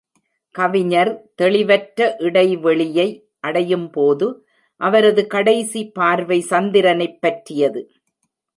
கவிஞர் 0.55 1.11
"தெளிவற்ற 1.35 2.15
இடைவெளியை" 2.19 3.07
அடையும் 3.39 3.89
போது, 3.89 4.27
அவரது 4.81 5.27
கடைசி 5.27 5.91
பார்வை 5.91 6.41
சந்திரனைப் 6.41 7.21
பற்றியது. 7.21 7.81